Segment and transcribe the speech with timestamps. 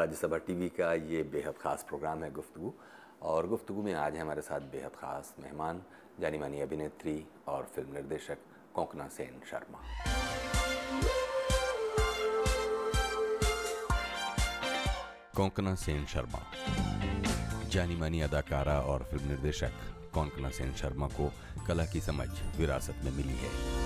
[0.00, 2.72] Rajya Sabha TV का ये बेहद ख़ास प्रोग्राम है गुफ्तु
[3.30, 5.82] और गुफ्तु में आज हमारे साथ बेहद ख़ास मेहमान,
[6.20, 7.16] जानी मानी अभिनेत्री
[7.48, 8.38] और फ़िल्म निर्देशक
[8.74, 9.80] कोंकणा सेन शर्मा।
[15.36, 16.42] कोंकणा सेन शर्मा,
[17.68, 19.72] जानी मानी अदाकारा और फ़िल्म निर्देशक
[20.14, 21.30] कोंकणा सेन शर्मा को
[21.66, 22.28] कला की समझ
[22.58, 23.79] विरासत में मिली है।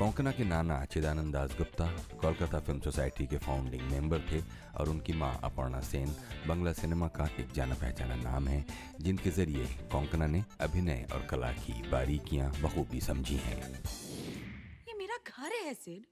[0.00, 1.86] कोंकणा के नाना चिदानंद दास गुप्ता
[2.20, 4.40] कोलकाता फ़िल्म सोसाइटी के फाउंडिंग मेंबर थे
[4.80, 6.08] और उनकी माँ अपर्णा सेन
[6.48, 8.64] बंगला सिनेमा का एक जाना पहचाना नाम है
[9.00, 13.58] जिनके ज़रिए कोंकणा ने अभिनय और कला की बारीकियाँ बखूबी समझी हैं।
[14.88, 16.02] ये मेरा घर है सिड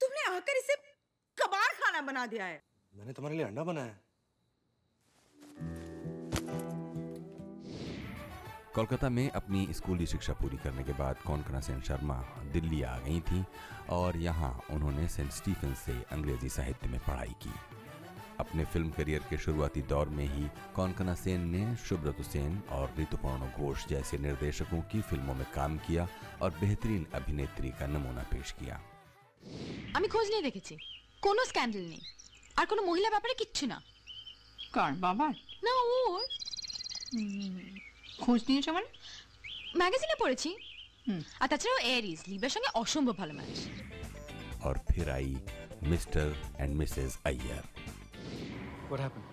[0.00, 0.76] तुमने आकर इसे
[1.38, 2.62] कबाड़ खाना बना दिया है।
[2.92, 3.94] मैंने तुम्हारे लिए अंडा बनाया
[8.77, 12.15] कोलकाता में अपनी स्कूली शिक्षा पूरी करने के बाद कोंकणा सेन शर्मा
[12.53, 13.43] दिल्ली आ गई थी
[13.91, 17.53] और यहाँ उन्होंने सेंट स्टीफन से अंग्रेजी साहित्य में पढ़ाई की
[18.39, 23.49] अपने फिल्म करियर के शुरुआती दौर में ही कोंकणा सेन ने शुभ्रत सेन और ऋतुपर्ण
[23.57, 26.07] घोष जैसे निर्देशकों की फिल्मों में काम किया
[26.41, 28.79] और बेहतरीन अभिनेत्री का नमूना पेश किया
[29.97, 30.75] আমি খোঁজ নিয়ে দেখেছি
[31.23, 32.03] কোনো স্ক্যান্ডেল নেই
[32.55, 33.77] আর কোনো মহিলা ব্যাপারে কিচ্ছু না
[34.73, 35.33] কার বাবার
[35.65, 36.21] না ওর
[38.23, 38.87] খোঁজ নিয়েছো মানে
[39.79, 40.49] ম্যাগাজিনে পড়েছি
[41.41, 43.55] আর তাছাড়াও এরিস লিবের সঙ্গে অসম্ভব ভালো ম্যাচ
[44.65, 45.31] और फिर आई
[45.91, 46.27] Mr
[46.61, 47.63] and Mrs Iyer
[48.89, 49.25] What happened?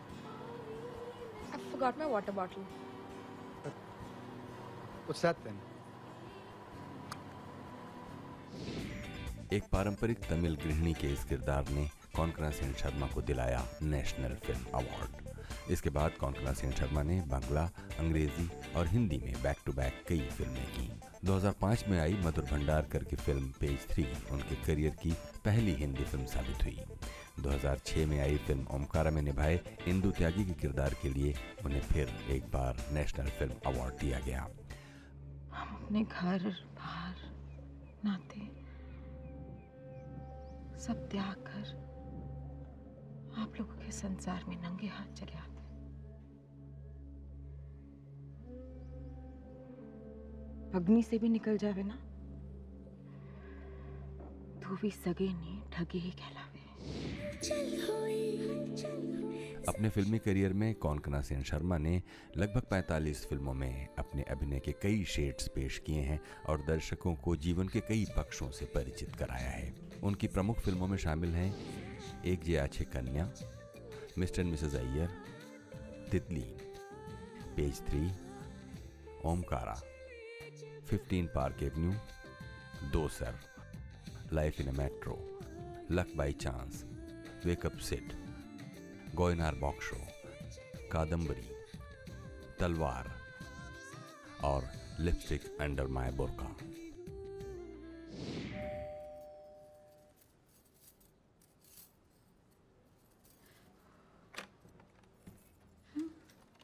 [1.52, 2.64] I forgot my water bottle.
[5.06, 5.58] What's that then?
[9.52, 11.84] एक पारंपरिक तमिल गृहिणी के इस किरदार ने
[12.16, 15.23] कौनकना सेन शर्मा को दिलाया नेशनल फिल्म अवार्ड
[15.71, 17.63] इसके बाद कौनकना सेन शर्मा ने बांग्ला,
[17.99, 20.89] अंग्रेज़ी और हिंदी में बैक टू बैक कई फ़िल्में की।
[21.25, 25.11] 2005 में आई मधुर भंडारकर की फ़िल्म पेज थ्री उनके करियर की
[25.45, 26.77] पहली हिंदी फ़िल्म साबित हुई।
[27.39, 31.33] 2006 में आई फ़िल्म ओमकारा में निभाए इंदु त्यागी के किरदार के लिए
[31.65, 34.47] उन्हें फिर एक बार नेशनल फ़िल्म अवार्ड दिया गया।
[35.53, 37.15] हम अपने घर, बाहर,
[38.05, 38.39] नाते
[40.85, 41.83] सब त्याग कर
[43.41, 45.54] आप लोगों के संसार में नंगे हाथ चले आते
[50.75, 51.95] अग्नि से भी निकल जावे ना?
[54.63, 56.63] तो भी सगे नहीं ठगे ही कहलावे।
[59.67, 62.03] अपने फिल्मी करियर में कौनकना सेन शर्मा ने
[62.37, 66.19] लगभग 45 फ़िल्मों में अपने अभिनय के कई शेड्स पेश किए हैं
[66.49, 70.97] और दर्शकों को जीवन के कई पक्षों से परिचित कराया है। उनकी प्रमुख फ़िल्मों में
[70.97, 71.55] शामिल हैं
[72.25, 73.31] एक जे आछे कन्या
[74.17, 75.09] mister and Mrs Iyer
[76.11, 76.45] Titli
[77.55, 78.11] page three
[79.25, 79.81] Omkara.
[80.91, 81.93] 15 park avenue
[83.07, 83.39] Dosar
[84.33, 85.39] life in a metro
[85.91, 86.83] luck by chance
[87.45, 88.13] wake up Sid
[89.15, 89.97] Goynar Baksho
[90.91, 91.49] Kadambari
[92.59, 93.11] Talvar
[94.43, 96.55] और लिपस्टिक अंडर माय बुरका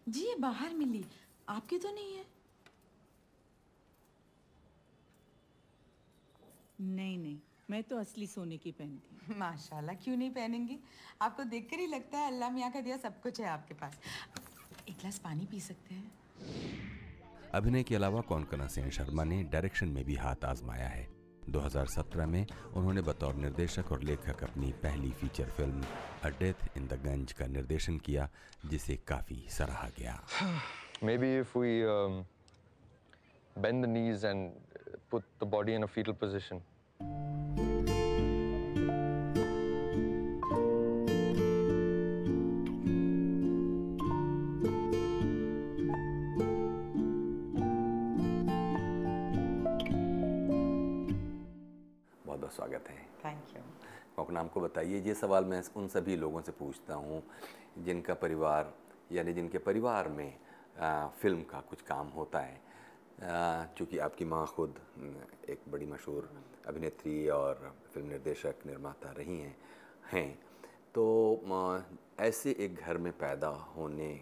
[0.10, 1.04] जी, ये बाहर मिली।
[1.50, 2.26] आपकी तो नहीं है?
[6.82, 7.38] नहीं नहीं
[7.70, 10.80] मैं तो असली सोने की पहनती हूँ। माशाल्लाह क्यों नहीं पहनेंगी?
[11.22, 14.00] आपको देखकर ही लगता है अल्लाह मियाँ का दिया सब कुछ है आपके पास।
[14.90, 16.12] एक गिलास पानी पी सकते हैं?
[17.54, 21.08] अभिनय के अलावा कौनकना सेन शर्मा ने डायरेक्शन में भी हाथ आजमाया है।
[21.50, 25.84] 2017 में उन्होंने बतौर निर्देशक और लेखक अपनी पहली feature film
[26.24, 28.30] a death in the Gunj का निर्देशन किया
[28.66, 30.22] जिसे काफ़ी सराहा गया।
[31.04, 32.26] Maybe if we um,
[33.56, 34.52] bend the knees and
[35.12, 36.62] put the body in a fetal position.
[52.26, 53.62] बहुत बहुत स्वागत है। थैंक यू
[54.16, 57.22] कोकना हमको बताइए ये सवाल मैं उन सभी लोगों से पूछता हूँ
[57.86, 58.74] जिनका परिवार
[59.12, 60.34] यानी जिनके परिवार में
[60.80, 62.60] आ, फ़िल्म का कुछ काम होता है।
[63.24, 64.80] चूँकि आपकी माँ खुद
[65.50, 66.30] एक बड़ी मशहूर
[66.68, 69.56] अभिनेत्री और फ़िल्म निर्देशक निर्माता रही हैं
[70.12, 70.34] हैं।
[70.96, 71.04] तो
[72.20, 74.14] ऐसे एक घर में पैदा होने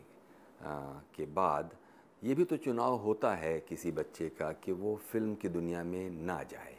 [1.16, 1.75] के बाद
[2.24, 6.10] ये भी तो चुनाव होता है किसी बच्चे का कि वो फ़िल्म की दुनिया में
[6.25, 6.75] ना जाए।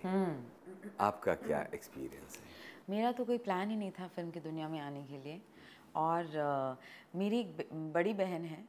[1.01, 2.49] आपका क्या एक्सपीरियंस है?
[2.91, 5.41] मेरा तो कोई प्लान ही नहीं था फ़िल्म की दुनिया में आने के लिए।
[5.97, 6.79] और
[7.17, 8.65] मेरी एक बड़ी बहन है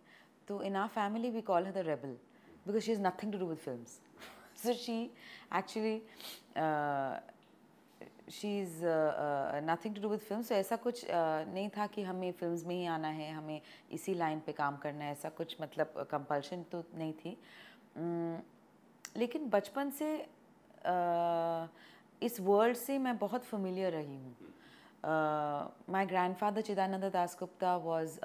[0.48, 2.18] तो in our family we call her the rebel
[2.68, 3.84] because she is nothing to do with film
[4.64, 5.02] so she
[5.58, 5.98] actually
[8.32, 8.84] she is
[9.70, 11.10] nothing to do with film तो ऐसा कुछ uh,
[11.54, 13.62] नहीं था कि हमें फिल्म्स में ही आना है हमें
[13.92, 17.38] इसी लाइन पे काम करना है ऐसा कुछ मतलब कंपल्शन तो नहीं थी।
[17.98, 18.40] Um,
[19.18, 21.68] लेकिन बचपन से uh,
[22.24, 24.36] इस वर्ल्ड से मैं बहुत फेमिलियर रही हूँ।
[25.94, 26.06] My
[26.36, 28.20] grandfather Chidananda Das Gupta was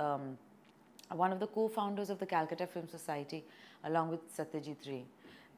[1.14, 3.38] one of the co-founders of the Calcutta Film Society.
[3.38, 5.04] along with Satyajit Satyajit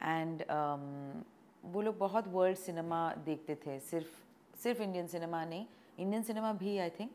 [0.01, 1.25] and and
[1.65, 5.67] वो लोग बहुत वर्ल्ड सिनेमा देखते थे। सिर्फ़ सिर्फ़ इंडियन सिनेमा नहीं
[5.99, 7.11] इंडियन सिनेमा भी I think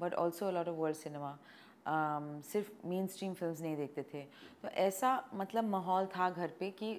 [0.00, 1.38] but also a lot of world cinema
[2.50, 4.22] सिर्फ़ मेन स्ट्रीम फ़िल्म नहीं देखते थे।
[4.62, 6.92] तो ऐसा मतलब माहौल था घर पे कि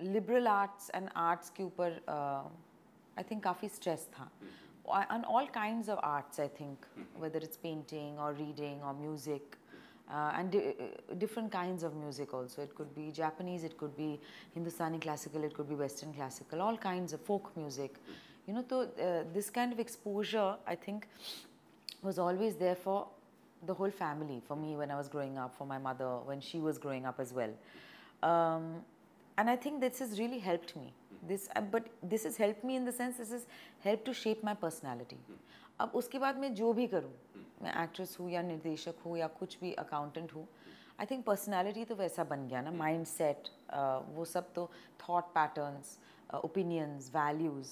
[0.00, 2.00] लिबरल आर्ट्स एंड आर्ट्स के ऊपर
[3.18, 4.30] आई थिंक काफ़ी स्ट्रेस था।
[4.84, 6.86] On all kinds of arts, I think,
[7.16, 9.56] whether it's painting or reading or music,
[10.09, 10.73] uh, and di-
[11.17, 12.61] different kinds of music also.
[12.61, 14.19] It could be Japanese, it could be
[14.53, 17.95] Hindustani classical, it could be Western classical, all kinds of folk music.
[18.47, 21.07] You know, so uh, this kind of exposure, I think,
[22.01, 23.07] was always there for
[23.65, 26.59] the whole family, for me when I was growing up, for my mother when she
[26.59, 27.49] was growing up as well.
[28.23, 28.75] Um,
[29.37, 30.93] and I think this has really helped me.
[31.27, 33.47] This, uh, but this has helped me in the sense this has
[33.83, 35.17] helped to shape my personality.
[35.79, 37.11] अब उसके बाद मैं जो भी करूँ
[37.62, 40.46] मैं actress हूँ या निर्देशक हूँ या कुछ भी अकाउंटेंट हूँ
[41.00, 43.48] आई थिंक पर्सनैलिटी तो वैसा बन गया ना माइंड सेट
[44.14, 44.66] वो सब तो
[45.00, 45.98] थाट पैटर्न्स
[46.44, 47.70] ओपिनियंस वैल्यूज़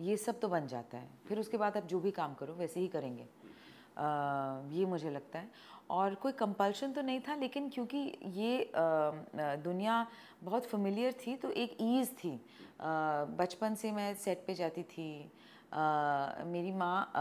[0.00, 2.80] ये सब तो बन जाता है। फिर उसके बाद आप जो भी काम करो वैसे
[2.80, 5.50] ही करेंगे। uh, ये मुझे लगता है।
[5.90, 7.98] और कोई कंपल्शन तो नहीं था लेकिन क्योंकि
[8.34, 10.06] ये uh, दुनिया
[10.44, 12.34] बहुत फेमिलियर थी तो एक ईज़ थी।
[13.38, 15.30] बचपन से मैं सेट पे जाती थी uh,
[16.51, 17.11] मेरी माँ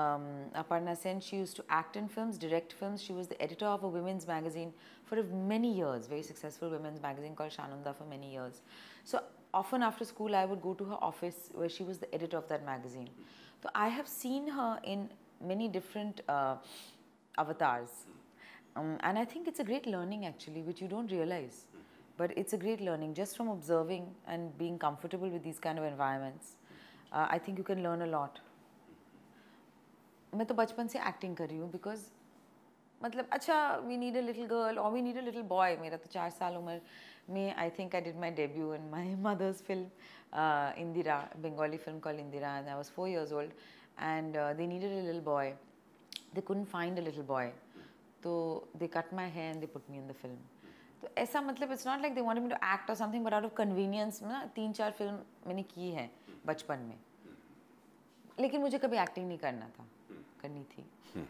[0.56, 3.84] Aparna Sen she use to act in film direct film she was the editor of
[3.84, 4.72] a women's magazine
[5.10, 5.22] for
[5.54, 8.62] many years very successful women's magazine call Sananda for many years
[9.12, 9.18] so
[9.54, 12.48] often after school I would go to her office where she was the editor of
[12.48, 13.08] that magazine.
[13.62, 15.08] So I have seen her in
[15.40, 16.56] many different uh,
[17.36, 17.88] avatars.
[18.76, 21.64] Um, and I think it's a great learning actually, which you don't realize.
[22.16, 25.84] But it's a great learning just from observing and being comfortable with these kind of
[25.84, 26.56] environments.
[27.13, 28.37] Uh, think you can learn a lot
[30.33, 32.05] मैं तो बचपन से acting कर रही हूँ because
[33.01, 36.09] मतलब अच्छा we need a little girl और we need a little boy मेरा तो
[36.11, 36.79] चार साल उम्र
[37.29, 42.19] में I think I did my debut in my mother's film Indira Bengali film call
[42.19, 43.51] Indira and I was four years old
[43.99, 45.53] and they needed a little boy
[46.33, 47.53] they couldn't find a little boy
[48.23, 48.33] तो
[48.75, 50.37] they cut my hair and they put me in the film
[51.01, 53.45] तो ऐसा मतलब it's not like they wanted me to act और something but out
[53.45, 56.09] of convenience में ना तीन चार film मैंने की है।
[56.45, 56.99] बचपन में।
[58.39, 59.85] लेकिन मुझे कभी एक्टिंग नहीं करना था,
[60.41, 60.85] करनी थी।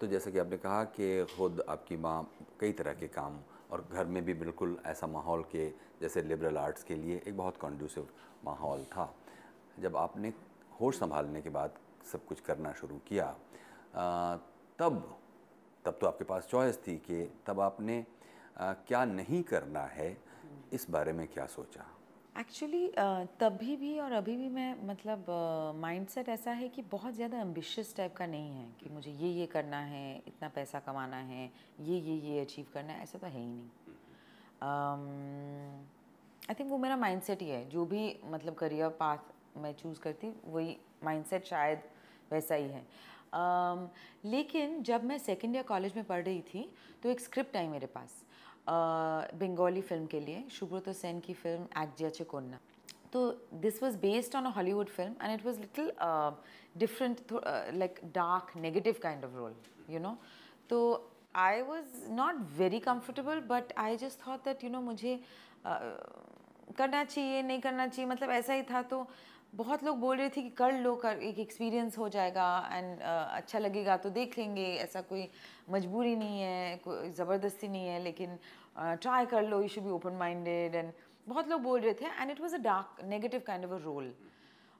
[0.00, 2.30] तो जैसा कि आपने कहा कि खुद आपकी माँ
[2.60, 3.38] कई तरह के काम
[3.70, 5.68] और घर में भी बिल्कुल ऐसा माहौल के,
[6.00, 8.08] जैसे लिबरल आर्ट्स के लिए एक बहुत कॉन्ड्यूसिव
[8.44, 9.14] माहौल था।
[9.78, 10.32] जब आपने
[10.80, 11.78] होश संभालने के बाद
[12.12, 13.30] सब कुछ करना शुरू किया
[14.78, 15.18] तब
[15.84, 18.04] तब तो आपके पास चॉइस थी कि तब आपने
[18.58, 20.16] क्या नहीं करना है,
[20.72, 21.84] इस बारे में क्या सोचा?
[22.36, 22.88] एक्चुअली
[23.40, 25.26] तभी भी और अभी भी मैं मतलब
[25.80, 29.46] माइंडसेट ऐसा है कि बहुत ज़्यादा एम्बिशियस टाइप का नहीं है कि मुझे ये ये
[29.46, 33.40] करना है इतना पैसा कमाना है ये ये ये अचीव करना है ऐसा तो है
[33.40, 33.68] ही नहीं।
[36.48, 40.32] आई थिंक वो मेरा माइंडसेट ही है। जो भी मतलब करियर पाथ मैं चूज़ करती
[40.44, 41.82] वही माइंडसेट शायद
[42.32, 42.84] वैसा ही है।
[43.34, 43.88] Um,
[44.24, 46.70] लेकिन जब मैं सेकेंड ईयर कॉलेज में पढ़ रही थी
[47.02, 48.24] तो एक स्क्रिप्ट आई मेरे पास।
[48.68, 52.58] बंगाली फ़िल्म के लिए शुभ्रत सेन की फ़िल्म एक्जिया चिकोन्ना
[53.12, 55.92] तो this was based on a Hollywood film and it was little
[56.78, 57.20] different
[57.74, 59.54] like dark negative kind of role
[59.90, 60.16] you know
[60.70, 60.80] तो
[61.36, 67.04] I was not very comfortable but I just thought that you know मुझे uh, करना
[67.04, 69.06] चाहिए नहीं करना चाहिए मतलब ऐसा ही था तो
[69.52, 73.36] बहुत लोग बोल रहे थे कि कर लो कर एक एक्सपीरियंस हो जाएगा एंड uh,
[73.36, 75.28] अच्छा लगेगा तो देख लेंगे ऐसा कोई
[75.70, 78.38] मजबूरी नहीं है कोई ज़बरदस्ती नहीं है लेकिन
[78.76, 80.92] ट्राई uh, कर लो you should be open minded and
[81.28, 84.14] बहुत लोग बोल रहे थे and it was a dark negative kind of a role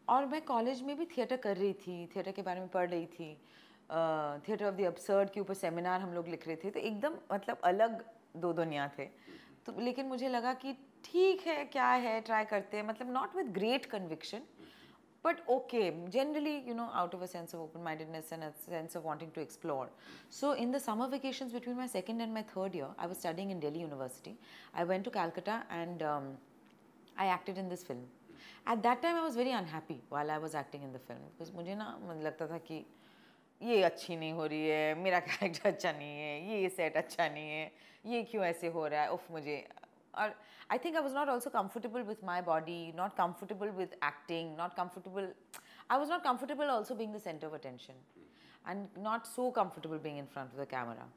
[0.09, 3.07] और मैं कॉलेज में भी थिएटर कर रही थी थिएटर के बारे में पढ़ रही
[3.07, 3.35] थी
[4.49, 7.61] थिएटर ऑफ़ द अपसर्ड के ऊपर सेमिनार हम लोग लिख रहे थे तो एकदम मतलब
[7.65, 8.05] अलग
[8.37, 9.05] दो दुनिया थे।
[9.67, 10.73] तो लेकिन मुझे लगा कि
[11.05, 14.43] ठीक है क्या है ट्राई करते हैं मतलब not with great conviction
[15.26, 18.96] but okay generally you know out of a sense of open mindedness and a sense
[18.96, 19.90] of wanting to explore
[20.30, 23.52] so in the summer vacations between my second and my third year i was studying
[23.52, 24.36] in delhi university
[24.74, 26.24] i went to calcutta and um,
[27.18, 28.04] i acted in this film
[28.68, 31.54] at that time i was very unhappy while i was acting in the film because
[31.54, 31.88] मुझे ना
[32.24, 32.84] लगता था कि
[33.62, 37.50] ये अच्छी नहीं हो रही है मेरा कैरेक्टर अच्छा नहीं है ये सेट अच्छा नहीं
[37.50, 37.72] है
[38.06, 39.58] ये क्यों ऐसे हो रहा है उफ मुझे
[40.17, 40.35] और
[40.71, 44.75] I think I was not also comfortable with my body not comfortable with acting not
[44.75, 45.33] comfortable
[45.91, 48.03] I was not comfortable also being the centre of attention
[48.69, 51.11] and not so comfortable being in front of the camera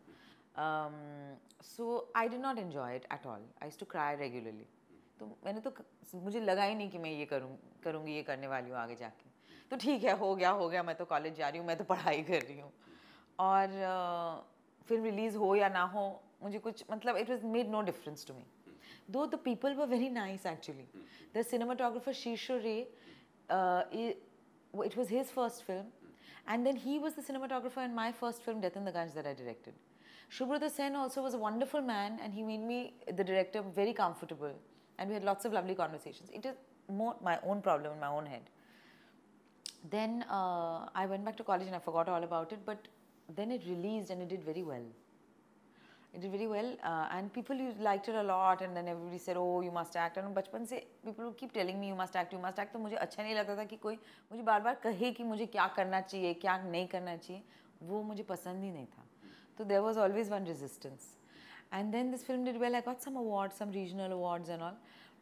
[1.66, 4.68] so I did not enjoy it at all I to cry regularly
[5.20, 5.72] तो मैंने तो
[6.16, 9.30] मुझे लगा ही नहीं कि मैं ये करूँ, करूँगी, ये करने वाली हूँ आगे जाके।
[9.72, 11.84] तो ठीक है, हो गया हो गया, मैं तो कॉलेज जा रही हूँ, मैं तो
[11.84, 12.72] पढ़ाई कर रही हूँ।
[13.40, 13.68] और
[14.88, 18.34] फ़िल्म रिलीज़ हो या ना हो, मुझे कुछ मतलब it was made no difference to
[18.34, 18.46] me
[19.12, 20.88] though the people were very nice actually.
[20.88, 21.34] Mm-hmm.
[21.34, 22.88] The cinematographer Shishu Ray,
[23.50, 24.22] uh, it,
[24.84, 26.54] it, was his first film, mm-hmm.
[26.54, 29.28] and then he was the cinematographer in my first film, Death in the Ganj, that
[29.28, 29.74] I directed.
[30.32, 34.54] Shubrata Sen also was a wonderful man, and he made me, the director, very comfortable,
[35.00, 36.30] and we had lots of lovely conversations.
[36.32, 36.56] It is
[36.88, 38.42] more my own problem in my own head.
[39.90, 42.88] Then uh, I went back to college and I forgot all about it, but
[43.36, 44.84] then it released and it did very well.
[46.14, 49.72] It is very well and people you like टर a lot and every sir oh you
[49.72, 52.74] must act and बचपन से people keep telling me you must act you must act
[52.74, 53.96] तो मुझे अच्छा नहीं लगता था कि कोई
[54.32, 57.44] मुझे बार बार कहे कि मुझे क्या करना चाहिए, क्या नहीं करना चाहिए।
[57.82, 59.06] वो मुझे पसंद ही नहीं था।
[59.58, 61.16] तो there was always one resistance
[61.74, 64.78] and then this film did well I got some award some regional award and all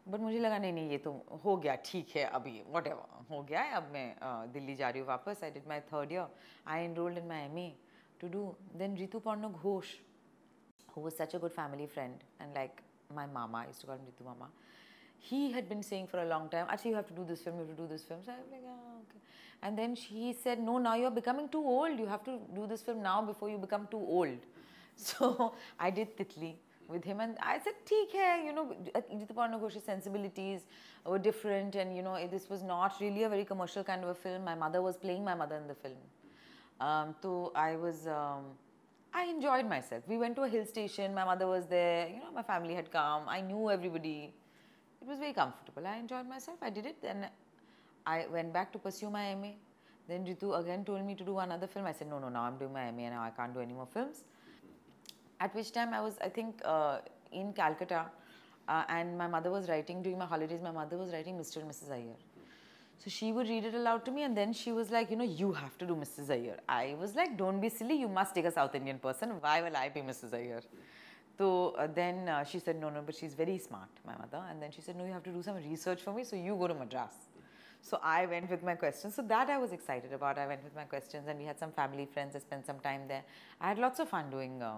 [0.07, 3.41] but मुझे लगा, नहीं नहीं, ये तो हो गया, ठीक है अभी वॉट एवर हो
[3.43, 6.27] गया है, अब मैं दिल्ली जा रही हूँ वापस। I did my third year
[6.67, 7.71] I enrolled in my M A
[8.21, 8.43] to do
[8.75, 9.93] then Rituparno Ghosh
[10.97, 12.81] who was such a good family friend and like
[13.13, 14.47] my mama, I used to call him Ritu Mama.
[15.19, 17.57] He had been saying for a long time, actually you have to do this film,
[17.57, 18.21] you have to do this film.
[18.25, 19.19] So I was like, ah, okay.
[19.61, 21.99] And then she said, no, now you're becoming too old.
[21.99, 24.39] You have to do this film now before you become too old.
[24.99, 26.55] So I did Titli
[26.87, 28.13] with him and I said, "Theek
[28.45, 30.61] you know, Rituparna Ghosh's sensibilities
[31.05, 34.15] were different and you know, this was not really a very commercial kind of a
[34.15, 34.43] film.
[34.43, 36.01] My mother was playing my mother in the film.
[36.79, 38.45] Um, so I was, um,
[39.17, 40.03] I enjoyed myself.
[40.07, 42.91] We went to a hill station, my mother was there, you know, my family had
[42.91, 44.31] come, I knew everybody.
[45.01, 45.87] It was very comfortable.
[45.87, 47.01] I enjoyed myself, I did it.
[47.01, 47.25] Then
[48.05, 49.53] I went back to pursue my MA.
[50.07, 51.87] Then Ritu again told me to do another film.
[51.87, 53.73] I said, no, no, now I'm doing my MA and now I can't do any
[53.73, 54.23] more films.
[55.39, 56.99] At which time I was, I think, uh,
[57.31, 58.05] in Calcutta,
[58.67, 60.61] uh, and my mother was writing during my holidays.
[60.61, 61.57] My mother was writing Mr.
[61.57, 61.91] and Mrs.
[61.91, 62.17] Iyer.
[62.99, 65.23] So she would read it aloud to me, and then she was like, you know,
[65.23, 66.31] you have to do Mrs.
[66.31, 66.57] Iyer.
[66.67, 67.95] I was like, don't be silly.
[67.95, 69.29] You must take a South Indian person.
[69.39, 70.33] Why will I be Mrs.
[70.33, 70.61] Iyer?
[71.37, 74.43] So uh, then uh, she said, no, no, but she's very smart, my mother.
[74.49, 76.23] And then she said, no, you have to do some research for me.
[76.23, 77.13] So you go to Madras.
[77.81, 79.13] So I went with my questions.
[79.13, 80.39] So that I was excited about.
[80.39, 82.35] I went with my questions, and we had some family friends.
[82.35, 83.23] I spent some time there.
[83.61, 84.77] I had lots of fun doing uh,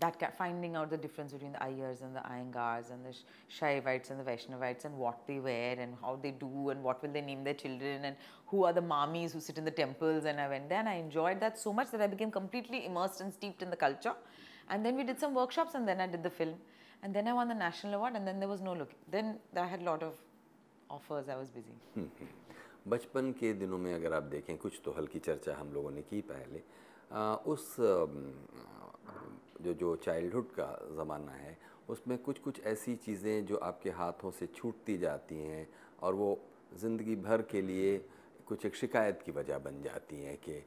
[0.00, 3.14] that finding out the difference between the Ayers and the Iyengars and the
[3.58, 7.10] Shaivites and the Vaishnavites and what they wear and how they do and what will
[7.10, 8.16] they name their children and
[8.46, 10.96] who are the mommies who sit in the temples and I went there and I
[10.96, 14.12] enjoyed that so much that I became completely immersed and steeped in the culture.
[14.68, 16.56] And then we did some workshops and then I did the film.
[17.02, 18.90] And then I won the national award and then there was no look.
[19.10, 20.14] Then I had a lot of
[20.90, 21.72] offers, I was busy.
[22.88, 26.20] बचपन के दिनों में अगर आप देखें कुछ तो हल्की चर्चा हम लोगों ने की
[26.28, 26.60] पहले
[27.12, 27.76] आ, उस
[29.61, 31.57] जो जो चाइल्डहुड का ज़माना है
[31.89, 35.67] उसमें कुछ कुछ ऐसी चीज़ें जो आपके हाथों से छूटती जाती हैं
[36.01, 36.37] और वो
[36.75, 37.97] ज़िंदगी भर के लिए
[38.45, 40.63] कुछ एक शिकायत की वजह बन जाती हैं कि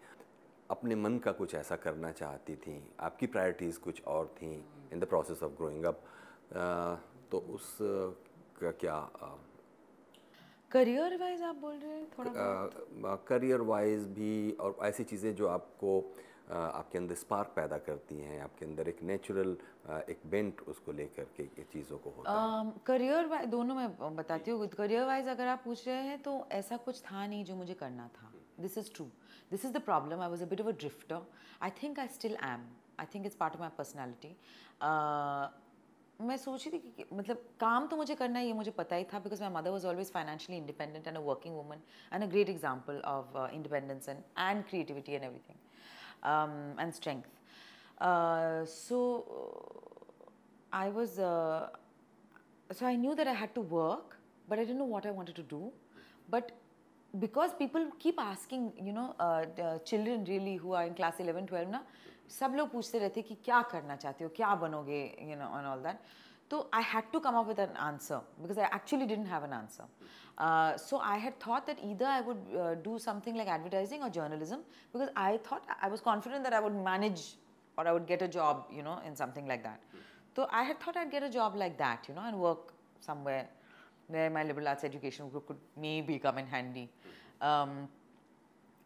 [0.70, 4.52] अपने मन का कुछ ऐसा करना चाहती थी आपकी प्रायोरिटीज़ कुछ और थी
[4.92, 6.04] in the process of growing up
[7.30, 8.98] तो उस का क्या
[10.70, 12.06] करियर वाइज आप बोल रहे हैं?
[12.18, 16.00] थोड़ा करियर वाइज भी और ऐसी चीज़ें जो आपको
[16.48, 19.56] आपके अंदर स्पार्क पैदा करती हैं आपके अंदर एक नेचुरल
[20.10, 24.66] एक बेंट उसको लेकर के चीज़ों को होता है। करियर वाइज दोनों मैं बताती हूँ
[24.68, 28.08] करियर वाइज अगर आप पूछ रहे हैं तो ऐसा कुछ था नहीं जो मुझे करना
[28.16, 29.06] था। This is true
[29.50, 31.26] this is the problem I was a bit of a drifter
[31.62, 32.68] I think I still am
[33.00, 34.36] I think it's part of my personality
[36.20, 39.04] मैं सोच रही थी कि मतलब काम तो मुझे करना ही है मुझे पता ही
[39.12, 41.80] था because my mother was always financially independent and a working woman
[42.12, 45.58] and a great example of independence and and creativity and everything
[46.23, 47.29] um, and strength.
[47.99, 49.25] Uh, so
[50.71, 51.69] I was, uh,
[52.71, 55.35] so I knew that I had to work, but I didn't know what I wanted
[55.35, 55.71] to do.
[56.29, 56.51] But
[57.19, 59.45] because people keep asking, you know, uh,
[59.79, 61.83] children really who are in class 11, 12 ना,
[62.29, 65.81] सब लोग पूछते रहते कि क्या करना चाहते हो क्या बनोगे you know and all
[65.81, 65.97] that
[66.49, 69.53] so I had to come up with an answer because I actually didn't have an
[69.53, 69.83] answer
[70.39, 74.09] uh, so I had thought that either I would uh, do something like advertising or
[74.09, 74.61] journalism
[74.93, 77.35] because I thought I was confident that I would manage
[77.77, 79.81] or I would get a job, you know, in something like that.
[80.35, 83.47] So I had thought I'd get a job like that, you know, and work somewhere
[84.07, 86.89] where my liberal arts education group could maybe come in handy.
[87.41, 87.89] Um,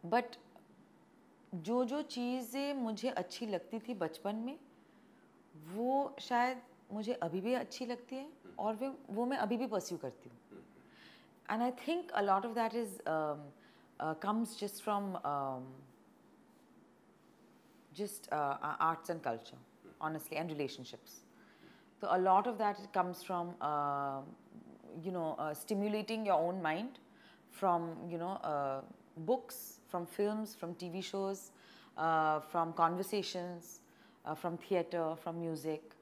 [0.03, 0.37] but
[1.63, 4.57] जो जो चीज़ें मुझे अच्छी लगती थी बचपन में
[5.73, 9.66] वो शायद मुझे अभी भी अच्छी लगती है हम्म। और फिर वो मैं अभी भी
[9.66, 10.62] परस्यू करती हूँ।
[11.48, 12.98] And I think a lot of that is
[14.22, 15.12] comes just from
[17.92, 19.58] just arts and culture
[20.02, 21.22] honestly and relationships
[22.02, 23.48] तो a lot of that comes from
[25.04, 26.98] you know stimulating your own mind
[27.52, 28.34] from you know
[29.26, 31.40] books from film from T V shows
[32.50, 33.80] from conversations
[34.24, 35.94] from theatre from music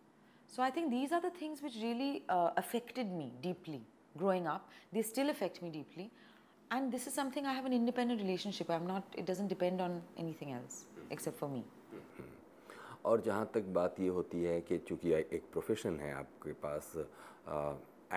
[0.49, 3.81] So I think these are the things which really uh, affected me deeply
[4.17, 4.69] growing up.
[4.93, 6.11] They still affect me deeply.
[6.71, 8.71] And this is something I have an independent relationship.
[8.71, 11.65] I'm not, it doesn't depend on anything else except for me.
[13.05, 16.93] और जहाँ तक बात ये होती है कि चूँकि एक प्रोफेशन है आपके पास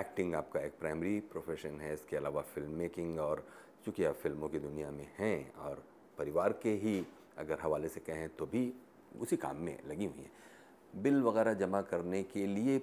[0.01, 3.43] एक्टिंग आपका एक प्राइमरी प्रोफेशन है इसके अलावा फ़िल्म मेकिंग और
[3.85, 5.83] चूँकि आप फ़िल्मों की दुनिया में हैं और
[6.17, 6.95] परिवार के ही
[7.37, 8.63] अगर हवाले से कहें तो भी
[9.21, 10.31] उसी काम में लगी हुई हैं
[10.93, 12.79] बिल वगैरह जमा करने के लिए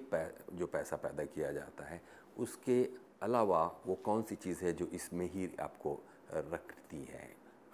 [0.53, 2.01] जो पैसा पैदा किया जाता है,
[2.37, 2.83] उसके
[3.23, 5.99] अलावा वो कौन सी चीज़ है जो इसमें ही आपको
[6.33, 7.27] रखती है?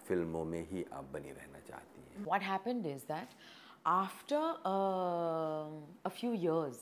[0.08, 3.36] फ़िल्मों में ही आप बनी रहना चाहती हैं। What happened is that
[3.86, 4.42] after
[6.06, 6.82] a few years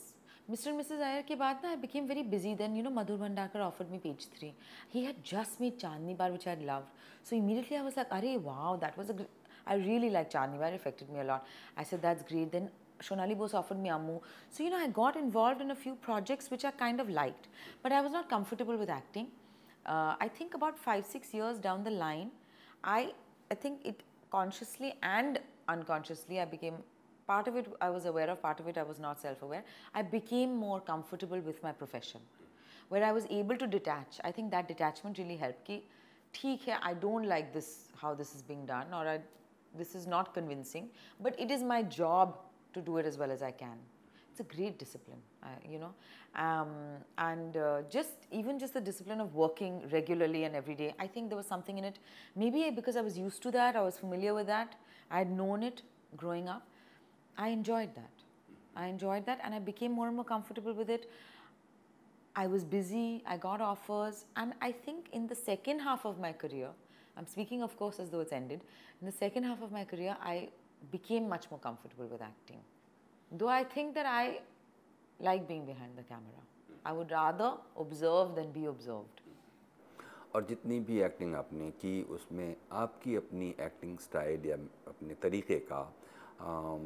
[0.50, 3.60] Mr Mrs Iyer के बाद ना I became very busy then you know Madhur Bhandarkar
[3.62, 4.54] offered me Page Three
[4.94, 6.88] he had just me Chandni Bar which I love
[7.30, 9.26] so immediately I was like अरे wow that was a
[9.68, 12.70] I really like Chandni Bar affected me a lot I say that's great then
[13.03, 14.21] Shonali Bose offered me Ammu.
[14.51, 17.49] So, you know, I got involved in a few projects which I kind of liked.
[17.83, 19.29] But I was not comfortable with acting.
[19.85, 22.31] Uh, I think about five, six years down the line,
[22.83, 23.13] I,
[23.51, 26.75] I think it consciously and unconsciously, I became
[27.27, 29.65] part of it I was aware of, part of it I was not self aware.
[29.95, 32.21] I became more comfortable with my profession
[32.89, 34.21] where I was able to detach.
[34.25, 35.65] I think that detachment really helped.
[35.65, 35.83] Ki,
[36.35, 39.21] ठीक है, I don't like this, how this is being done, or I,
[39.79, 40.89] this is not convincing,
[41.21, 42.37] but it is my job
[42.74, 43.78] to do it as well as I can.
[44.32, 45.94] It's a great discipline, uh, you know,
[46.36, 46.70] um,
[47.18, 50.96] and uh, just even just the discipline of working regularly and every day.
[50.98, 52.00] I think there was something in it.
[52.36, 54.76] Maybe because I was used to that, I was familiar with that,
[55.10, 55.82] I had known it
[56.16, 56.66] growing up.
[57.38, 58.12] I enjoyed that.
[58.76, 61.10] I enjoyed that, and I became more and more comfortable with it.
[62.36, 66.32] I was busy, I got offers, and I think in the second half of my
[66.32, 66.70] career,
[67.18, 68.62] I'm speaking, of course, as though it's ended.
[69.02, 70.48] In the second half of my career, I
[70.90, 72.62] became much more comfortable with acting.
[73.32, 74.40] Though I think that I
[75.20, 76.42] like being behind the camera.
[76.84, 79.22] I would rather observe than be observed.
[80.36, 84.56] और जितनी भी acting आपने की उसमें आपकी अपनी acting style या
[84.88, 85.82] अपने तरीक़े का
[86.42, 86.86] आम,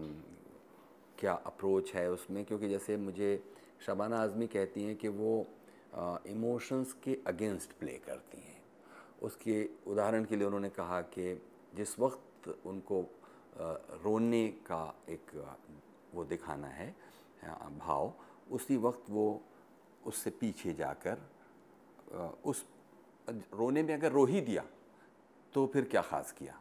[1.19, 3.29] क्या अप्रोच है उसमें क्योंकि जैसे मुझे
[3.86, 5.34] शबाना आज़मी कहती हैं कि वो
[6.27, 8.62] इमोशंस के अगेंस्ट प्ले करती हैं
[9.23, 11.41] उसके उदाहरण के लिए उन्होंने कहा कि
[11.75, 13.03] जिस वक्त उनको
[13.58, 15.32] रोने का एक
[16.13, 16.94] वो दिखाना है
[17.80, 18.13] भाव,
[18.52, 19.41] उसी वक्त वो
[20.06, 21.22] उससे पीछे जाकर
[22.46, 22.65] उस,
[23.54, 24.63] रोने में अगर रो ही दिया
[25.54, 26.60] तो फिर क्या ख़ास किया?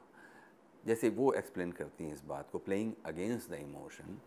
[0.87, 4.19] जैसे वो एक्सप्लेन करती हैं इस बात को प्लेइंग अगेंस्ट द इमोशन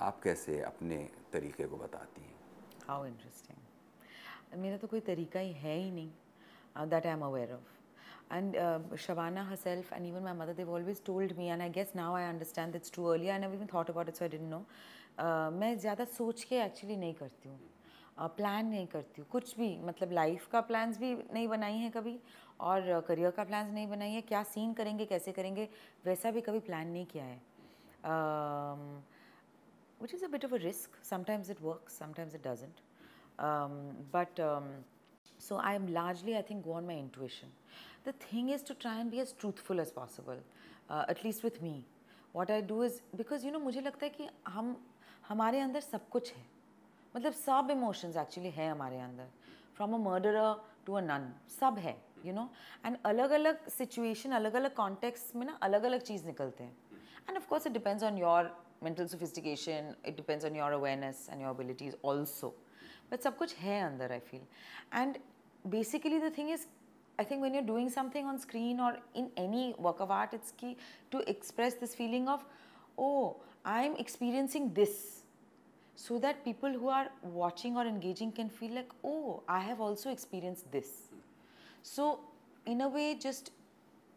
[0.00, 0.96] आप कैसे अपने
[1.32, 2.34] तरीके को बताती हैं?
[2.88, 7.73] हाउ इंटरेस्टिंग मेरा तो कोई तरीका ही है ही नहीं that I am aware of
[8.30, 11.94] and uh, Shabana herself and even my mother, they've always told me, and I guess
[11.94, 13.30] now I understand it's too early.
[13.30, 14.64] I never even thought about it, so I didn't know.
[15.16, 17.58] Uh, मैं ज़्यादा सोच के actually नहीं करती हूँ
[18.36, 22.18] plan नहीं करती हूँ कुछ भी मतलब लाइफ का प्लान्स भी नहीं बनाई हैं कभी
[22.60, 25.68] और करियर का प्लान्स नहीं बनाई है क्या सीन करेंगे कैसे करेंगे
[26.06, 27.40] वैसा भी कभी प्लान नहीं किया है
[30.22, 30.90] a bit of a risk.
[31.02, 32.80] Sometimes it works, sometimes it doesn't.
[33.38, 33.72] Um,
[34.12, 34.64] but um,
[35.38, 37.48] so I am largely, I think, go on my intuition.
[38.03, 40.39] The thing is to try and be as truthful as possible,
[40.89, 41.85] uh, at least with me.
[42.31, 44.75] What I do is because you know मुझे लगता है कि हम
[45.27, 46.45] हमारे अंदर सब कुछ है
[47.15, 49.27] मतलब सब इमोशंस एक्चुअली है हमारे अंदर
[49.77, 50.53] from a murderer
[50.85, 52.49] to a nun सब है यू नो
[52.85, 56.77] एंड अलग अलग सिचुएशन अलग अलग कॉन्टेक्स्ट में ना अलग अलग चीज़ निकलते हैं
[57.29, 61.41] and of course it depends on your mental sophistication it depends on your awareness and
[61.41, 62.53] your abilities also
[63.09, 64.45] but sab kuch hai andar i feel
[65.01, 65.19] and
[65.77, 66.67] basically the thing is
[67.17, 70.51] i think when you're doing something on screen or in any work of art it's
[70.51, 70.75] key
[71.11, 72.43] to express this feeling of
[72.97, 75.23] oh i'm experiencing this
[75.95, 80.11] so that people who are watching or engaging can feel like oh i have also
[80.11, 80.91] experienced this
[81.83, 82.19] so
[82.65, 83.51] in a way just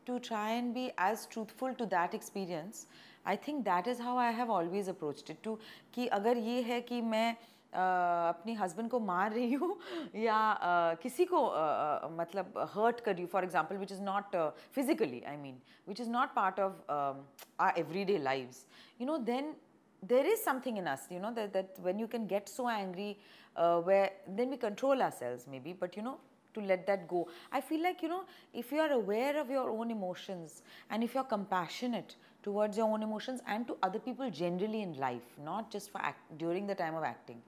[0.06, 2.87] to try and be as truthful to that experience
[3.26, 5.58] I think that is how I have always approached it to
[5.94, 9.78] कि अगर ये है कि मैं Uh, अपने husband को मार रही हूँ
[10.22, 14.37] या uh, किसी को uh, मतलब हर्ट कर रही हूँ for example which is not
[14.74, 15.58] physically I mean
[15.88, 18.66] which is not part of our every day lives
[19.00, 19.54] you know then
[20.02, 23.18] there is something in us, you know, that, that when you can get so angry,
[23.56, 26.18] uh, where then we control ourselves maybe, but you know,
[26.54, 27.28] to let that go.
[27.50, 31.14] I feel like, you know, if you are aware of your own emotions and if
[31.14, 35.90] you're compassionate towards your own emotions and to other people generally in life, not just
[35.90, 37.40] for act- during the time of acting,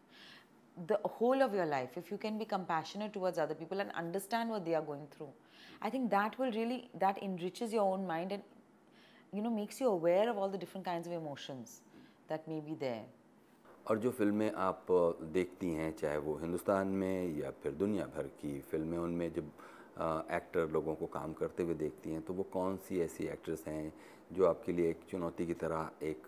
[0.88, 4.50] the whole of your life, if you can be compassionate towards other people and understand
[4.50, 5.30] what they are going through,
[5.82, 8.44] I think that will really, that enriches your own mind and,
[9.34, 11.82] you know, makes you aware of all the different kinds of emotions
[12.28, 13.06] that may be there.
[13.88, 14.86] और जो फ़िल्में आप
[15.34, 19.52] देखती हैं चाहे वो हिंदुस्तान में या फिर दुनिया भर की फ़िल्में उनमें जब
[20.32, 23.94] एक्टर लोगों को काम करते हुए देखती हैं तो वो कौन सी ऐसी एक्ट्रेस हैं
[24.34, 26.28] जो आपके लिए एक चुनौती की तरह एक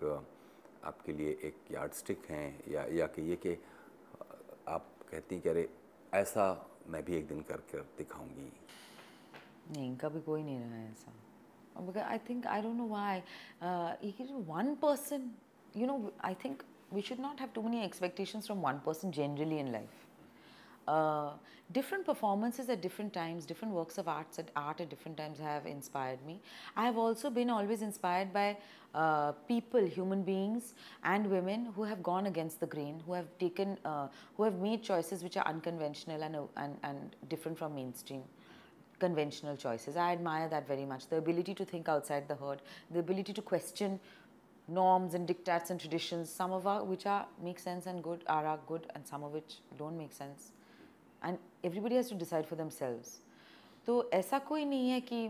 [0.86, 3.58] आपके लिए एक यार्ड स्टिक हैं या या कि ये कि
[4.68, 5.70] आप कहती कि अरे,
[6.14, 8.52] ऐसा मैं भी एक दिन करके दिखाऊँगी।
[9.72, 11.12] नहीं, कभी कोई नहीं रहा ऐसा।
[12.02, 13.22] I think I don't know why
[14.48, 15.32] one person
[15.78, 19.60] you know I think we should not have too many expectations from one person generally
[19.60, 19.90] in life
[20.96, 21.32] uh,
[21.78, 25.66] different performances at different times different works of arts at art at different times have
[25.66, 26.40] inspired me
[26.76, 28.58] I have also been always inspired by
[28.94, 30.74] uh, people human beings
[31.04, 34.84] and women who have gone against the grain who have taken uh, who have made
[34.84, 38.24] choices which are unconventional and, and, and different from mainstream
[39.00, 39.98] conventional choices.
[39.98, 41.08] I admire that very much.
[41.08, 44.00] The ability to think outside the herd, the ability to question
[44.68, 48.46] norms and diktats and traditions, some of our which are make sense and good are,
[48.46, 50.52] are good, and some of which don't make sense.
[51.22, 53.20] And everybody has to decide for themselves.
[53.86, 55.28] तो ऐसा कोई नहीं है कि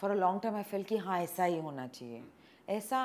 [0.00, 2.22] for a long time I feel कि हाँ ऐसा ही होना चाहिए
[2.68, 3.04] ऐसा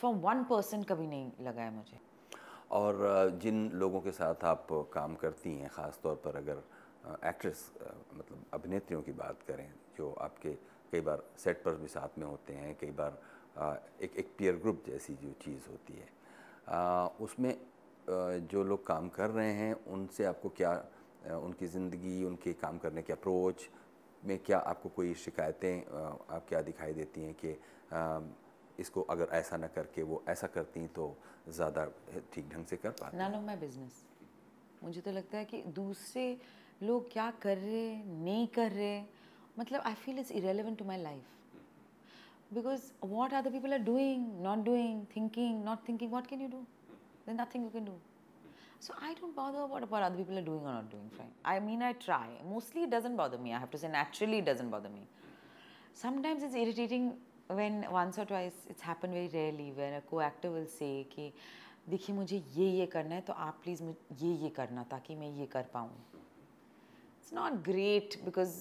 [0.00, 2.00] फ्रॉम वन पर्सन कभी नहीं लगा है मुझे
[2.70, 6.62] और जिन लोगों के साथ आप काम करती हैं, ख़ास तौर पर अगर
[7.28, 7.70] एक्ट्रेस
[8.14, 10.52] मतलब अभिनेत्रियों की बात करें, जो आपके
[10.92, 13.20] कई बार सेट पर भी साथ में होते हैं, कई बार
[14.02, 16.08] एक एक पीयर ग्रुप जैसी जो चीज़ होती है
[17.20, 17.54] उसमें
[18.08, 20.72] जो लोग काम कर रहे हैं, उनसे आपको क्या
[21.38, 23.68] उनकी ज़िंदगी, उनके काम करने के अप्रोच
[24.22, 25.74] में क्या आपको कोई शिकायतें
[26.34, 27.56] आप क्या दिखाई देती हैं कि
[28.78, 31.14] इसको अगर ऐसा ना करके वो ऐसा करती तो
[31.48, 31.84] ज़्यादा
[32.32, 34.02] ठीक ढंग से कर पाते नन ऑफ़ माई बिज़नेस
[34.82, 36.24] मुझे तो लगता है कि दूसरे
[36.82, 39.02] लोग क्या कर रहे नहीं कर रहे
[39.58, 44.26] मतलब I feel is irrelevant to my life because what are the people are doing
[44.42, 46.48] not doing thinking not thinking what can you
[47.26, 47.98] then nothing you can do
[48.84, 51.10] So I don't bother about what other people are doing or not doing.
[51.16, 51.28] Fine.
[51.50, 52.24] I mean, I try.
[52.52, 53.52] Mostly, it doesn't bother me.
[53.58, 55.02] I have to say, naturally, it doesn't bother me.
[56.00, 57.06] Sometimes it's irritating
[57.48, 61.32] when once or twice it's happened very rarely when a co-actor will say कि
[61.90, 63.82] देखिए मुझे ये ये करना है तो आप please
[64.22, 65.90] ये ये करना ताकि मैं ये कर पाऊँ
[67.20, 68.54] इट्स नॉट ग्रेट बिकॉज़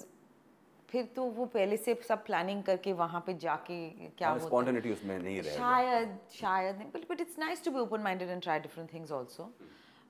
[0.92, 3.78] फिर तो वो पहले से सब प्लानिंग करके वहाँ पे जाके
[4.18, 8.30] क्या होता है स्पॉन्टेनिटी उसमें नहीं रहेगा शायद शायद नहीं nice to be open minded
[8.30, 9.50] and try different things also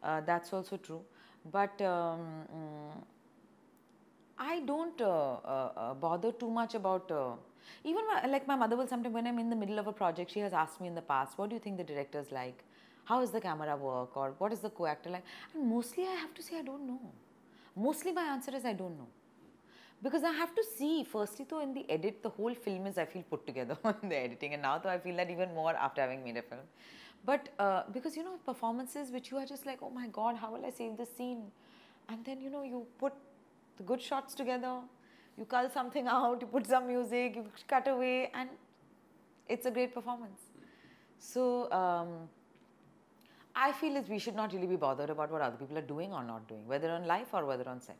[0.04, 1.02] uh, that's also true
[1.58, 3.04] but um, mm,
[4.38, 7.36] I don't uh, uh, uh, bother too much about uh,
[7.84, 10.32] even my, like my mother will sometimes when I'm in the middle of a project
[10.32, 12.64] she has asked me in the past what do you think the director's like
[13.06, 16.34] how is the camera work or what is the co-actor like and mostly I have
[16.34, 17.00] to say I don't know
[17.76, 19.12] mostly my answer is I don't know
[20.04, 23.06] because I have to see firstly though in the edit the whole film is I
[23.06, 24.54] feel put together in the editing.
[24.54, 26.62] And now though I feel that even more after having made a film.
[27.24, 30.52] But uh, because you know performances which you are just like oh my god how
[30.54, 31.44] will I save this scene?
[32.10, 33.14] And then you know you put
[33.78, 34.80] the good shots together.
[35.38, 36.42] You cull something out.
[36.42, 37.36] You put some music.
[37.36, 38.32] You cut away.
[38.34, 38.50] And
[39.48, 40.42] it's a great performance.
[41.20, 42.30] So um,
[43.56, 46.14] I feel that we should not really be bothered about what other people are doing
[46.14, 47.98] or not doing whether on live or whether on set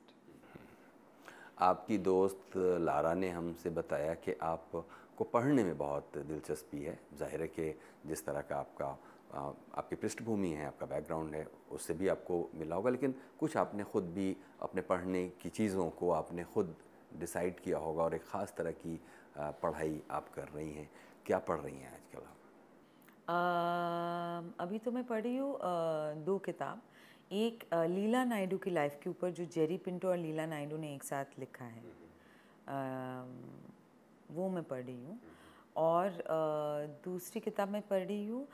[1.62, 7.48] आपकी दोस्त Lara ने हमसे बताया कि आपको पढ़ने में बहुत दिलचस्पी है। ज़ाहिर है
[7.50, 7.74] कि
[8.08, 8.98] जिस तरह का आपका
[9.32, 14.04] आपकी पृष्ठभूमि है, आपका बैकग्राउंड है, उससे भी आपको मिला होगा, लेकिन कुछ आपने खुद
[14.14, 16.76] भी अपने पढ़ने की चीज़ों को आपने खुद
[17.20, 19.00] डिसाइड किया होगा और एक ख़ास तरह की
[19.38, 20.90] पढ़ाई आप कर रही हैं।
[21.26, 22.38] क्या पढ़ रही हैं आजकल आप?
[24.60, 25.58] अभी तो मैं पढ़ी हूँ
[26.26, 26.82] दो किताब।
[27.32, 31.04] एक लीला नायडू की लाइफ के ऊपर जो जेरी पिंटो और लीला नायडू ने एक
[31.04, 31.84] साथ लिखा है।
[32.68, 33.30] अम,
[34.32, 35.20] वो मैं पढ़ रही हूँ।
[35.76, 36.18] और
[37.06, 38.48] दूसरी किताब मैं पढ़ रही हूँ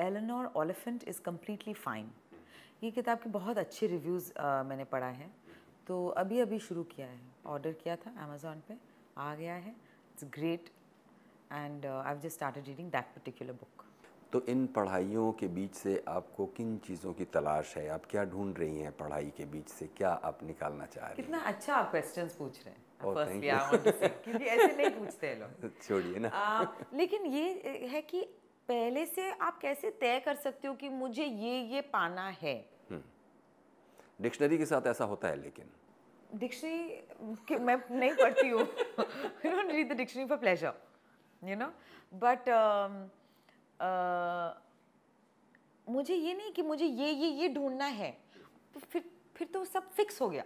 [0.00, 2.10] Eleanor Oliphant is completely fine
[2.82, 4.32] ये किताब के बहुत अच्छे रिव्यूज़
[4.68, 5.30] मैंने पढ़ा है।
[5.86, 8.76] तो अभी अभी शुरू किया है। ऑर्डर किया था अमेज़ोन पे
[9.18, 10.70] आ गया है। It's great
[11.52, 13.83] and I have just started reading that particular book
[14.34, 17.88] तो इन पढ़ाइयों के बीच से आपको किन चीज़ों की तलाश है?
[17.88, 19.86] आप क्या ढूंढ रही हैं पढ़ाई के बीच से?
[19.86, 23.14] क्या आप निकालना चाह रही कितना अच्छा आप क्वेश्चंस पूछ रहे हैं। Oh,
[24.24, 28.22] क्योंकि ऐसे नहीं पूछते हैं लोग। छोड़िए ना। आ, लेकिन ये है कि
[28.68, 32.58] पहले से आप कैसे तय कर सकते हो कि मुझे ये ये पाना है?
[34.20, 35.70] डिक्शनरी के साथ ऐसा होता है लेकिन।
[36.34, 40.72] डिक्शनरी मैं नहीं पढ़ती हूँ। I don't read the dictionary for pleasure
[41.42, 41.72] you know
[42.14, 42.50] but
[45.88, 48.18] मुझे ये नहीं कि मुझे ये ये ये ढूंढना है।
[48.74, 50.44] तो फिर फिर तो सब फिक्स हो गया।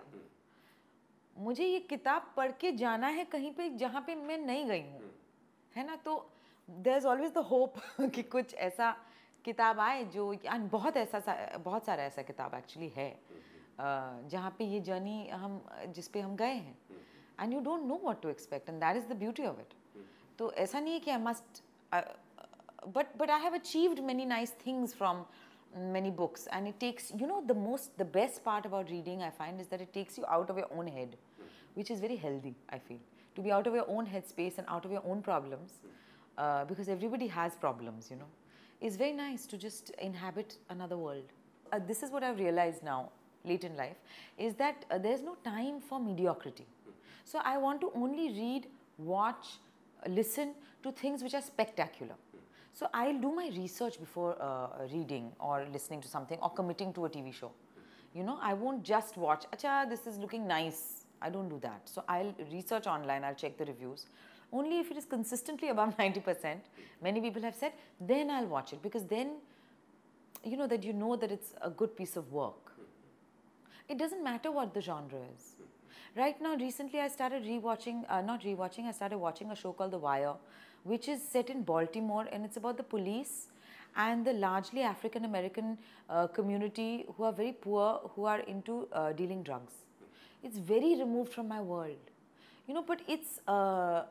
[1.38, 5.14] मुझे ये किताब पढ़ के जाना है कहीं पे जहाँ पे मैं नहीं गई हूँ।
[5.76, 5.96] है ना?
[5.96, 6.30] तो
[6.70, 8.96] there is always the hope कि कुछ ऐसा
[9.44, 13.20] किताब आए जो बहुत ऐसा सा- बहुत सारा ऐसा किताब एक्चुअली है।
[14.28, 16.78] जहाँ पे ये जर्नी हम, जिस पे हम गए हैं।
[17.40, 19.74] And you don't know what to expect and that is the beauty of it
[20.38, 21.62] तो ऐसा नहीं है कि I must
[22.86, 25.24] but but i have achieved many nice things from
[25.76, 26.48] many books.
[26.52, 29.66] And it takes you know the most the best part about reading i find is
[29.68, 31.16] that it takes you out of your own head
[31.74, 32.98] which is very healthy i feel.
[33.36, 35.74] To be out of your own headspace and out of your own problems
[36.36, 38.30] uh, because everybody has problems you know
[38.80, 41.24] is very nice to just inhabit another world.
[41.72, 43.10] Uh, this is what i've realized now
[43.44, 43.96] late in life
[44.38, 46.66] is that uh, there's no time for mediocrity.
[47.24, 49.58] So i want to only read watch
[50.06, 52.14] listen to things which are spectacular
[52.72, 57.06] so I'll do my research before uh, reading or listening to something or committing to
[57.06, 57.52] a TV show.
[58.14, 61.04] You know, I won't just watch, acha, this is looking nice.
[61.20, 61.82] I don't do that.
[61.84, 64.06] So I'll research online, I'll check the reviews.
[64.52, 66.56] Only if it is consistently above 90%,
[67.02, 69.36] many people have said, then I'll watch it because then,
[70.44, 72.72] you know, that you know that it's a good piece of work.
[73.88, 75.56] It doesn't matter what the genre is.
[76.16, 79.92] Right now, recently I started rewatching, uh, not rewatching, I started watching a show called
[79.92, 80.34] The Wire,
[80.83, 83.47] which is set in Baltimore and it's about the police
[83.95, 85.77] and the largely African American
[86.09, 89.73] uh, community who are very poor, who are into uh, dealing drugs.
[90.43, 92.11] It's very removed from my world,
[92.67, 93.39] you know, but it's.
[93.47, 94.03] Uh,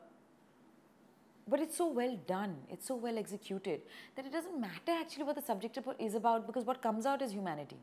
[1.45, 3.81] but it's so well done, it's so well executed
[4.15, 7.33] that it doesn't matter actually what the subject is about because what comes out is
[7.33, 7.75] humanity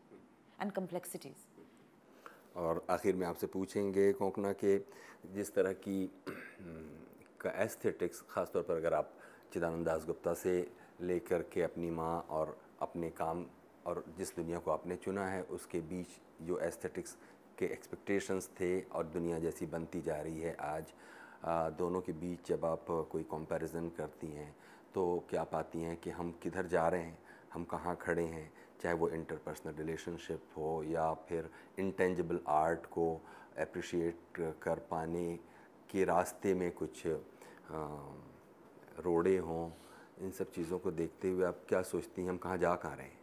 [0.58, 1.46] and complexities.
[2.56, 4.76] और आखिर में आपसे पूछेंगे कोंकणा के
[5.34, 5.98] जिस तरह की
[7.45, 9.12] का एस्थेटिक्स ख़ास तौर पर अगर आप
[9.53, 10.55] चिदानंद दास गुप्ता से
[11.03, 13.45] लेकर के अपनी माँ और अपने काम
[13.86, 17.17] और जिस दुनिया को आपने चुना है उसके बीच जो एस्थेटिक्स
[17.60, 20.93] के एक्सपेक्टेशंस थे और दुनिया जैसी बनती जा रही है आज
[21.45, 24.55] आ, दोनों के बीच जब आप कोई कंपैरिजन करती हैं
[24.95, 27.17] तो क्या पाती हैं कि हम किधर जा रहे हैं
[27.53, 33.08] हम कहाँ खड़े हैं चाहे वो इंटरपर्सनल रिलेशनशिप हो या फिर इंटेंजिबल आर्ट को
[33.60, 35.27] अप्रिशिएट कर पाने
[35.89, 37.05] के रास्ते में कुछ
[37.69, 38.15] हाँ,
[38.99, 39.69] रोडे हों,
[40.21, 42.30] इन सब चीज़ों को देखते हुए आप क्या सोचती हैं?
[42.30, 43.19] हम कहाँ जा कहाँ रहे हैं?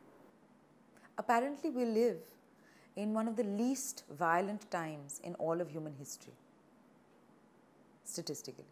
[1.19, 2.23] Apparently we live
[2.97, 6.33] in one of the least violent times in all of human history
[8.07, 8.65] statistically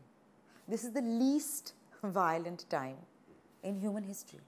[0.69, 2.97] this is the least violent time
[3.65, 4.41] in human history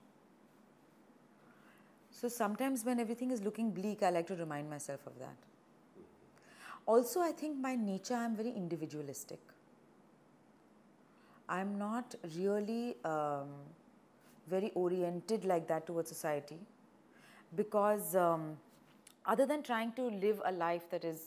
[2.13, 6.01] so sometimes when everything is looking bleak I like to remind myself of that
[6.89, 9.52] also I think my nature I am very individualistic
[11.53, 13.51] I'm not really um,
[14.49, 16.59] very oriented like that towards society
[17.55, 18.57] because um,
[19.27, 21.21] other than trying to live a life that is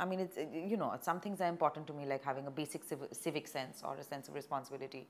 [0.00, 0.38] i mean it's
[0.72, 3.82] you know some things are important to me like having a basic civ- civic sense
[3.84, 5.08] or a sense of responsibility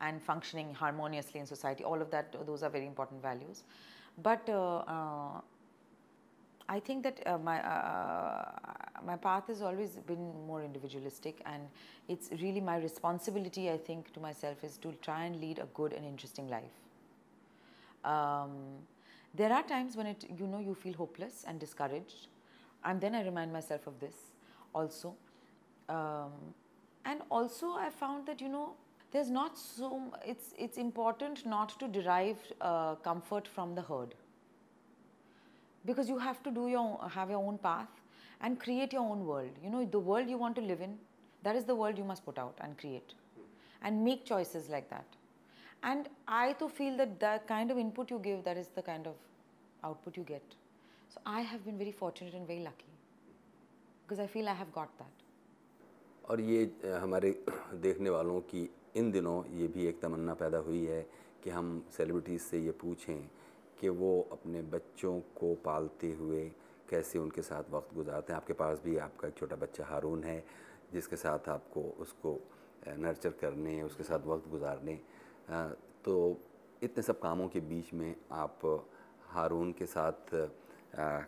[0.00, 1.84] and functioning harmoniously in society.
[1.84, 3.64] All of that those are very important values.
[4.22, 5.40] But uh, uh,
[6.68, 8.44] I think that uh, my uh,
[9.04, 11.62] my path has always been more individualistic, and
[12.08, 13.70] it's really my responsibility.
[13.70, 16.76] I think to myself is to try and lead a good and interesting life.
[18.04, 18.52] Um,
[19.34, 22.28] there are times when it you know you feel hopeless and discouraged,
[22.84, 24.14] and then I remind myself of this
[24.74, 25.14] also.
[25.88, 26.32] Um,
[27.06, 28.74] and also, I found that you know
[29.10, 34.14] there's not so it's it's important not to derive uh, comfort from the herd
[35.87, 36.85] because you have to do your
[37.17, 38.01] have your own path
[38.41, 40.95] and create your own world you know the world you want to live in
[41.43, 43.13] that is the world you must put out and create
[43.81, 45.17] and make choices like that
[45.91, 49.07] and i too feel that the kind of input you give that is the kind
[49.07, 49.15] of
[49.89, 50.55] output you get
[51.15, 52.91] so i have been very fortunate and very lucky
[54.03, 55.19] because i feel i have got that
[56.29, 57.29] और ये अ, हमारे
[57.85, 58.61] देखने वालों की
[58.97, 61.01] इन दिनों ये भी एक तमन्ना पैदा हुई है
[61.43, 63.17] कि हम सेलिब्रिटीज़ से ये पूछें
[63.80, 66.52] कि वो अपने बच्चों को पालते हुए
[66.90, 70.44] कैसे उनके साथ वक्त गुजारते हैं। आपके पास भी आपका एक छोटा बच्चा हारून है
[70.92, 72.38] जिसके साथ आपको उसको
[72.88, 74.94] नर्चर करने उसके साथ वक्त गुजारने
[76.04, 76.14] तो
[76.82, 78.60] इतने सब कामों के बीच में आप
[79.28, 80.34] हारून के साथ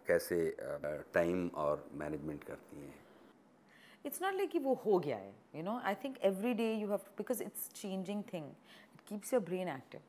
[0.06, 0.56] कैसे
[1.14, 2.98] टाइम और मैनेजमेंट करती हैं?
[4.06, 7.04] इट्स नॉट like कि वो हो गया है you know I think every you have
[7.04, 8.46] to because it's changing thing.
[8.94, 10.06] It keeps your brain active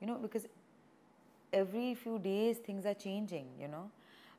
[0.00, 0.46] you know, because
[1.52, 3.90] every few days things are changing, you know,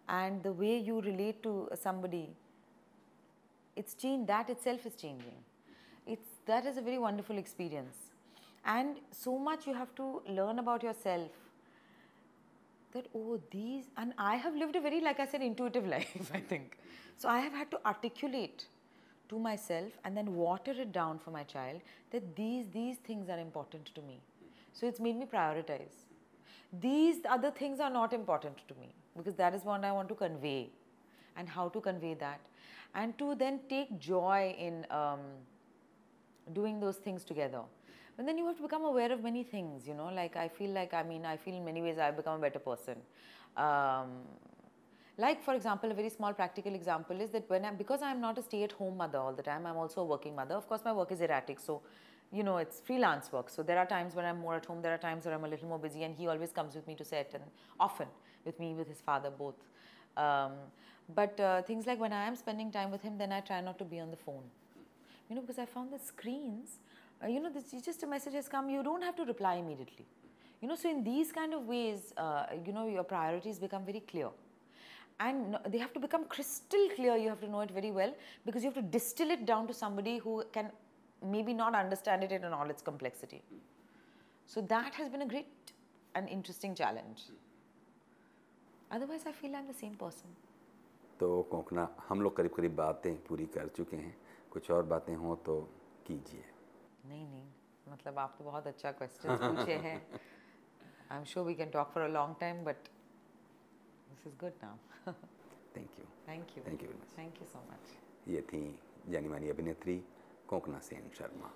[0.10, 2.30] and the way you relate to somebody,
[3.76, 4.28] it's changed.
[4.28, 5.38] That itself is changing.
[6.06, 7.96] It's that is a very wonderful experience,
[8.66, 11.32] and so much you have to learn about yourself.
[12.94, 16.32] That oh these and I have lived a very like I said intuitive life.
[16.34, 16.78] I think
[17.18, 17.30] so.
[17.30, 18.66] I have had to articulate
[19.30, 23.40] to myself and then water it down for my child that these these things are
[23.40, 24.20] important to me.
[24.74, 26.04] So it's made me prioritize
[26.82, 30.16] these other things are not important to me because that is what I want to
[30.16, 30.70] convey
[31.38, 32.40] and how to convey that
[32.96, 35.20] and to then take joy in um,
[36.54, 37.62] doing those things together.
[38.16, 40.70] But then you have to become aware of many things, you know, like I feel
[40.70, 42.98] like, I mean, I feel in many ways I've become a better person.
[43.58, 44.22] Um,
[45.18, 48.38] like for example, a very small practical example is that when I'm, because I'm not
[48.38, 50.56] a stay-at-home mother all the time, I'm also a working mother.
[50.56, 51.82] Of course, my work is erratic, so
[52.34, 53.50] you know, it's freelance work.
[53.50, 55.48] So there are times when I'm more at home, there are times where I'm a
[55.48, 57.44] little more busy, and he always comes with me to set, and
[57.80, 58.08] often
[58.44, 59.56] with me, with his father, both.
[60.18, 60.54] Um,
[61.16, 63.78] but uh, things like when I am spending time with him, then I try not
[63.80, 64.44] to be on the phone.
[65.30, 66.80] You know, because I found the screens,
[67.24, 70.06] uh, you know, this, just a message has come, you don't have to reply immediately.
[70.62, 74.00] You know, so in these kind of ways, uh, you know, your priorities become very
[74.00, 74.30] clear.
[75.20, 78.14] And they have to become crystal clear, you have to know it very well,
[78.46, 80.72] because you have to distill it down to somebody who can
[81.24, 83.42] maybe not understand it in all its complexity.
[84.46, 85.74] So that has been a great
[86.16, 87.22] and interesting challenge.
[88.92, 90.36] Otherwise, I feel I'm the same person.
[91.20, 94.16] तो कोंकणा हम लोग करीब करीब बातें पूरी कर चुके हैं
[94.52, 95.60] कुछ और बातें हों तो
[96.08, 96.44] कीजिए
[97.06, 97.46] नहीं नहीं
[97.90, 99.96] मतलब आप तो बहुत अच्छा क्वेश्चन पूछे हैं
[101.12, 102.90] I am sure we can talk for a long time but
[104.10, 105.14] this is good now
[105.76, 107.18] thank you thank you Thank you very much.
[107.18, 107.98] Thank you so much
[108.34, 108.64] ये थी
[109.10, 110.02] जानी मानी अभिनेत्री
[110.50, 111.52] कोंकणा सेन शर्मा।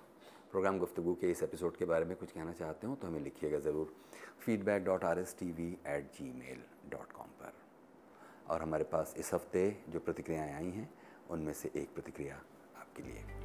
[0.50, 3.58] प्रोग्राम गुफ्तु के इस एपिसोड के बारे में कुछ कहना चाहते हो तो हमें लिखिएगा
[3.60, 3.94] ज़रूर
[4.40, 7.52] feedback dot R S T V at Gmail dot com पर।
[8.48, 10.88] और हमारे पास इस हफ़्ते जो प्रतिक्रियाएँ आई हैं,
[11.30, 12.36] उनमें से एक प्रतिक्रिया
[12.76, 13.37] आपके लिए।